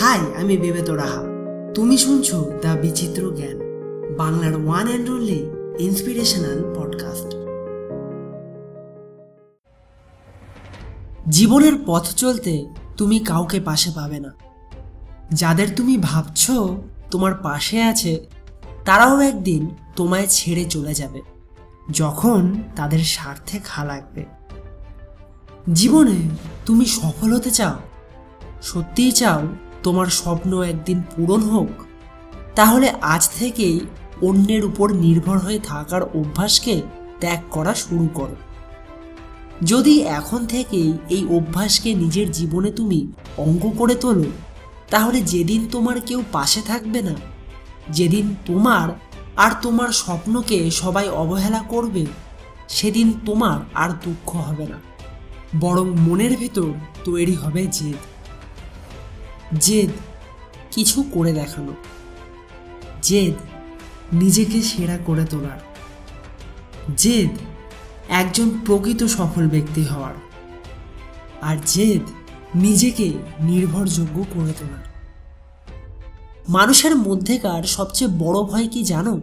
[0.00, 1.22] High, আমি বিবেত রাহা
[1.74, 3.58] তুমি শুনছো দ্য বিচিত্র জ্ঞান,
[4.16, 5.40] বাংলার one and only
[5.78, 7.30] inspirational podcast
[11.28, 12.52] জীবনের পথ চলতে
[12.96, 14.30] তুমি কাউকে পাশে পাবে না।
[15.32, 16.42] যাদের তুমি ভাবছ
[17.10, 18.12] তোমার পাশে আছে,
[18.84, 19.62] তারাও একদিন
[19.96, 21.20] তোমায় ছেড়ে চলে যাবে,
[21.90, 22.40] যখন
[22.76, 24.22] তাদের স্বার্থে খা লাগবে।
[25.72, 26.18] জীবনে
[26.66, 27.76] তুমি সফল হতে চাও,
[28.62, 29.42] সত্যিই চাও
[29.84, 31.72] তোমার স্বপ্ন একদিন পূরণ হোক,
[32.58, 33.76] তাহলে আজ থেকেই
[34.28, 36.74] অন্যের উপর নির্ভর হয়ে থাকার অভ্যাসকে
[37.20, 38.36] ত্যাগ করা শুরু করো।
[39.70, 43.00] যদি এখন থেকেই এই অভ্যাসকে নিজের জীবনে তুমি
[43.44, 44.28] অঙ্গ করে তোলো,
[44.92, 47.14] তাহলে যেদিন তোমার কেউ পাশে থাকবে না,
[47.96, 48.88] যেদিন তোমার
[49.44, 52.04] আর তোমার স্বপ্নকে সবাই অবহেলা করবে,
[52.76, 54.78] সেদিন তোমার আর দুঃখ হবে না,
[55.62, 56.70] বরং মনের ভেতর
[57.06, 58.00] তৈরি হবে জেদ।
[59.60, 59.90] জেদ
[60.70, 61.74] কিছু করে দেখানো
[63.02, 63.34] জেদ
[64.12, 65.60] নিজেকে সেরা করে তোলার।
[66.96, 67.30] জেদ
[68.08, 70.14] একজন প্রকৃত সফল ব্যক্তি হওয়ার।
[71.42, 72.00] আর জেদ
[72.54, 74.82] নিজেকে নির্ভরযোগ্য করে তোলার।
[76.48, 79.20] মানুষের মধ্যেকার সবচেয়ে বড় ভয় কি জানো?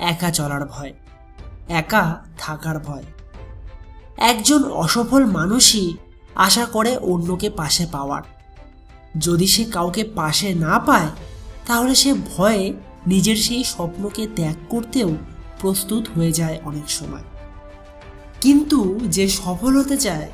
[0.00, 0.92] একা চলার ভয়,
[1.68, 3.02] একা থাকার ভয়।
[4.16, 5.96] একজন অসফল মানুষই
[6.34, 8.22] আশা করে অন্যকে পাশে পাওয়ার।
[9.18, 11.08] যদি সে কাউকে পাশে না পায়,
[11.66, 12.72] তাহলে সে ভয়ে
[13.06, 15.16] নিজের সেই স্বপ্নকে ত্যাগ করতেও
[15.60, 17.22] প্রস্তুত হয়ে যায় অনেক সময়।
[18.40, 20.30] কিন্তু যে সফল হতে চায়,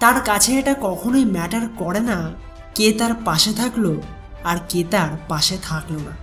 [0.00, 2.32] তার কাছে এটা কখনোই ম্যাটার করে না
[2.74, 3.96] কে তার পাশে থাকল
[4.44, 6.16] আর কে তার পাশে থাকল না।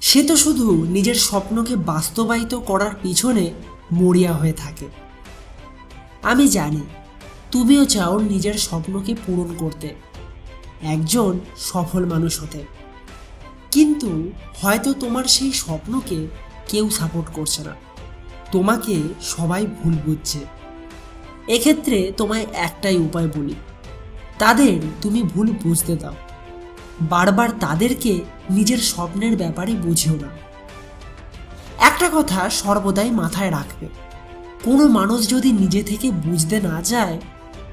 [0.00, 3.52] সে তো শুধু নিজের স্বপ্নকে বাস্তবায়িত করার পিছনে
[3.92, 4.86] মরিয়া হয়ে থাকে।
[6.22, 6.80] আমি জানি,
[7.50, 10.07] তুমিও চাও নিজের স্বপ্নকে পূরণ করতে।
[10.82, 12.64] একজন সফল মানুষ হতে।
[13.70, 14.30] কিন্তু
[14.62, 16.26] হয়তো তোমার সেই স্বপ্নকে
[16.68, 17.74] কেউ সাপোর্ট করছে না।
[18.52, 20.38] তোমাকে সবাই ভুল বুঝছে।
[21.48, 23.54] এক্ষেত্রে তোমায় একটাই উপায় বলি,
[24.38, 26.14] তাদের তুমি ভুল বুঝতে দাও।
[27.00, 30.28] বারবার তাদেরকে নিজের স্বপ্নের ব্যাপারে বুঝেও না।
[31.78, 33.88] একটা কথা সর্বদাই মাথায় রাখবে,
[34.64, 37.20] কোনো মানুষ যদি নিজে থেকে বুঝতে না যায়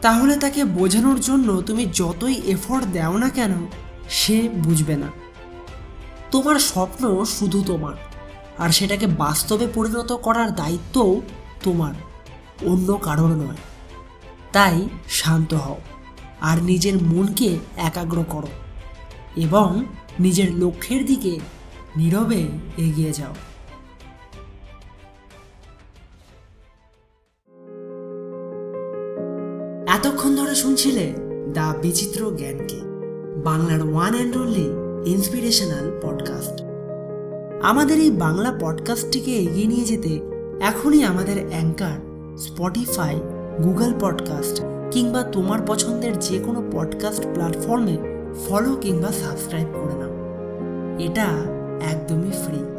[0.06, 3.54] তাহলে তাকে বোঝানোর জন্য তুমি যতই এফোর্ট দাও না কেন,
[4.10, 5.10] সে বুঝবে না।
[6.32, 7.96] তোমার স্বপ্ন শুধু তোমার,
[8.58, 11.22] আর সেটাকে বাস্তবে পরিণত করার দায়িত্বও
[11.64, 11.94] তোমার,
[12.66, 13.62] অন্য কারোর নয়।
[14.52, 15.80] তাই শান্ত হও,
[16.42, 18.52] আর নিজের মনকে একাগ্র করো,
[19.36, 19.86] এবং
[20.20, 21.40] নিজের লক্ষ্যের দিকে
[21.98, 23.34] নীরবে এগিয়ে যাও।
[30.06, 31.14] এতক্ষণ ধরে শুনছিলে?
[31.54, 32.82] দ্য বিচিত্র জ্ঞানকে
[33.44, 34.70] বাংলার one and only
[35.06, 36.64] inspirational podcast
[37.62, 40.20] আমাদের এই বাংলা পডকাস্টটিকে এগিয়ে নিয়ে যেতে
[40.62, 41.98] এখনই আমাদের অ্যাঙ্কার
[42.38, 43.16] স্পটিফাই
[43.64, 47.98] গুগল পডকাস্ট কিংবা তোমার পছন্দের যে কোনো পডকাস্ট প্ল্যাটফর্মে
[48.46, 50.12] ফলো কিংবা সাবস্ক্রাইব করে নাও।
[51.00, 51.28] এটা
[51.92, 52.75] একদমই ফ্রি